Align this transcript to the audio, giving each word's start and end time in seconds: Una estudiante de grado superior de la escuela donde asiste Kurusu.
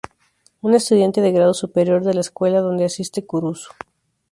Una 0.63 0.77
estudiante 0.77 1.21
de 1.21 1.31
grado 1.31 1.53
superior 1.53 2.03
de 2.03 2.15
la 2.15 2.21
escuela 2.21 2.61
donde 2.61 2.85
asiste 2.85 3.23
Kurusu. 3.23 3.69